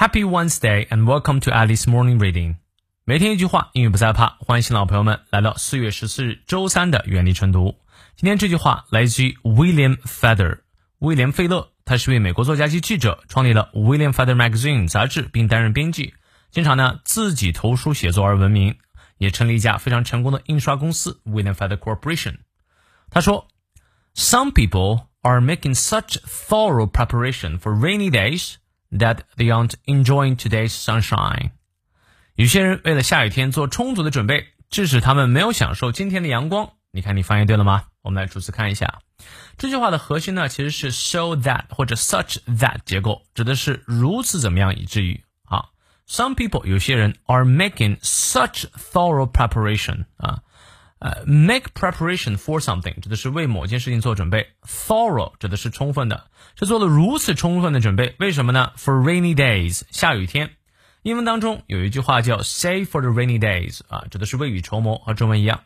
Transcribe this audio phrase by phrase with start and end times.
[0.00, 2.56] Happy Wednesday and welcome to Alice Morning Reading。
[3.04, 4.36] 每天一句话，英语不再怕。
[4.40, 7.76] 欢迎新老朋友们来到四月十四日周三的原力晨读。
[8.14, 10.58] 今天这句话来自于 William Feather，
[10.98, 11.70] 威廉·费勒。
[11.86, 16.12] 他是位美国作家及记者，创立了 William Feather Magazine 杂志，并担任编辑，
[16.50, 18.76] 经常呢自己投书写作而闻名，
[19.16, 22.36] 也成立一家非常成功的印刷公司 William Feather Corporation。
[23.08, 23.48] 他说：“
[24.14, 28.56] Some people are making such thorough preparation for rainy days。”
[28.91, 31.51] That they aren't enjoying today's sunshine。
[32.35, 36.71] 有些人为了下雨天做充足的准备，致使他们没有享受今天的阳光。
[36.91, 37.85] 你看，你翻译对了吗？
[38.01, 38.99] 我们来逐词看一下。
[39.57, 45.71] 这句话的核心呢，其实是 so that 或者 such that 结构，指的是如此怎么样以至于好。
[46.07, 50.41] Some people 有些人 are making such thorough preparation 啊。
[51.01, 58.15] 呃，make preparation for something 指的是为某件事情做准备，thorough 指的是充分的，是做了如此充分的准备。
[58.19, 60.51] 为什么呢？For rainy days 下雨天。
[61.01, 65.61] 英文当中有一句话叫 save for the rainy days 啊，指的是未雨绸缪，和中文一样。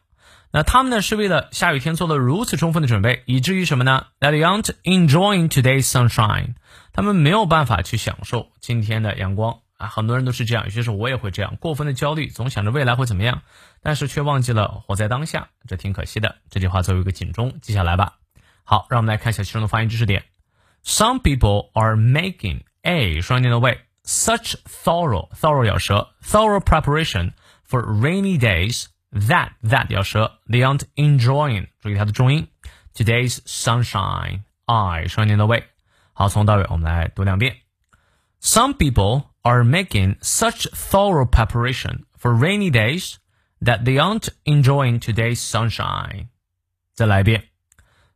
[0.53, 6.55] 那他们呢是为了下雨天做了如此充分的准备，以至于什么呢？That they aren't enjoying today's sunshine，
[6.93, 9.59] 他们没有办法去享受今天的阳光。
[9.77, 13.41] 啊，很多人都是这样，有些时候我也会这样，过分的焦虑，总想着未来会怎么样，
[13.81, 16.37] 但是却忘记了活在当下，这挺可惜的。
[16.49, 18.17] 这句话作为一个警钟记下来吧。
[18.63, 20.23] 好，让我们来看一下其中的发音知识点。
[20.83, 27.31] Some people are making a 双音的位 such thorough thorough 咬舌 thorough preparation
[27.67, 32.47] for rainy days that that 咬舌 they aren't enjoying 注意它的重音
[32.93, 35.65] today's sunshine I 双音的位。
[36.13, 37.64] 好，从头到尾我们来读两遍。
[38.40, 43.16] Some people are making such thorough preparation for rainy days
[43.62, 46.28] that they aren't enjoying today's sunshine.
[46.94, 47.44] 再来一遍.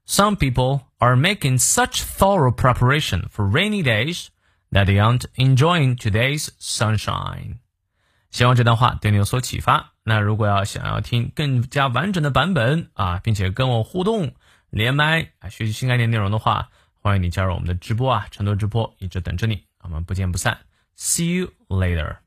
[0.07, 4.29] Some people are making such thorough preparation for rainy days
[4.71, 7.59] that they aren't enjoying today's sunshine.
[8.31, 9.93] 希望这段话对你有所启发。
[10.03, 14.35] 那如果要想要听更加完整的版本啊，并且跟我互动、
[14.71, 16.71] 连麦啊，学习新概念内容的话，
[17.02, 20.58] 欢迎你加入我们的直播啊，成都直播一直等着你，我们不见不散。
[20.98, 22.18] See you later.